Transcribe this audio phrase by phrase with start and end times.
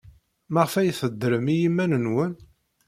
[0.53, 2.33] Maɣef ay teddrem i yiman-nwen?